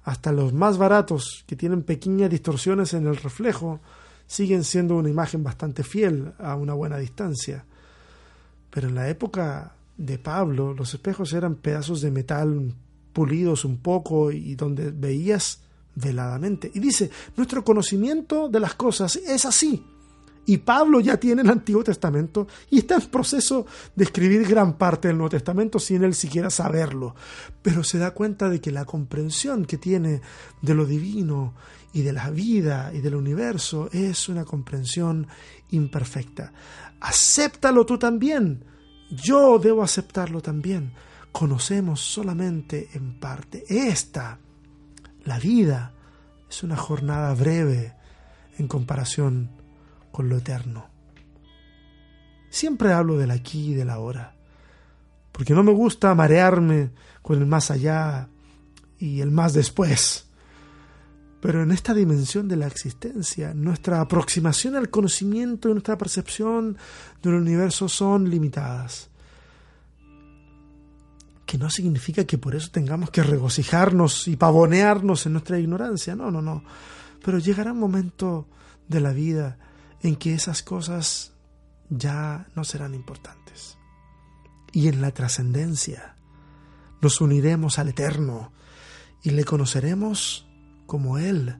[0.04, 3.80] hasta los más baratos que tienen pequeñas distorsiones en el reflejo,
[4.28, 7.66] siguen siendo una imagen bastante fiel a una buena distancia.
[8.70, 12.74] Pero en la época de Pablo, los espejos eran pedazos de metal
[13.16, 15.62] pulidos un poco y donde veías
[15.96, 16.70] veladamente.
[16.74, 19.82] Y dice, nuestro conocimiento de las cosas es así.
[20.48, 25.08] Y Pablo ya tiene el Antiguo Testamento y está en proceso de escribir gran parte
[25.08, 27.16] del Nuevo Testamento sin él siquiera saberlo.
[27.62, 30.22] Pero se da cuenta de que la comprensión que tiene
[30.62, 31.54] de lo divino
[31.94, 35.26] y de la vida y del universo es una comprensión
[35.72, 36.52] imperfecta.
[37.00, 38.66] Acéptalo tú también.
[39.10, 40.92] Yo debo aceptarlo también.
[41.38, 43.66] Conocemos solamente en parte.
[43.68, 44.40] Esta,
[45.26, 45.92] la vida,
[46.50, 47.94] es una jornada breve
[48.58, 49.52] en comparación
[50.14, 50.90] con lo eterno.
[52.50, 54.38] Siempre hablo del aquí y del ahora,
[55.34, 58.30] porque no me gusta marearme con el más allá
[58.98, 60.30] y el más después.
[61.42, 66.78] Pero en esta dimensión de la existencia, nuestra aproximación al conocimiento y nuestra percepción
[67.22, 69.10] del universo son limitadas.
[71.46, 76.16] Que no significa que por eso tengamos que regocijarnos y pavonearnos en nuestra ignorancia.
[76.16, 76.64] No, no, no.
[77.24, 78.48] Pero llegará un momento
[78.88, 79.58] de la vida
[80.02, 81.34] en que esas cosas
[81.90, 83.78] ya no serán importantes.
[84.72, 86.16] Y en la trascendencia
[87.02, 88.52] nos uniremos al Eterno
[89.24, 90.48] y le conoceremos
[90.86, 91.58] como Él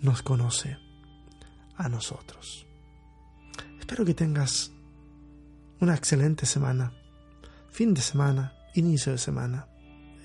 [0.00, 0.76] nos conoce
[1.76, 2.66] a nosotros.
[3.78, 4.72] Espero que tengas
[5.80, 6.92] una excelente semana,
[7.70, 9.66] fin de semana, inicio de semana,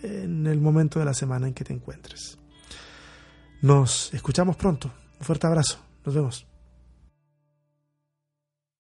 [0.04, 2.38] en el momento de la semana en que te encuentres.
[3.62, 4.92] Nos escuchamos pronto.
[5.20, 5.80] Un fuerte abrazo.
[6.06, 6.49] Nos vemos.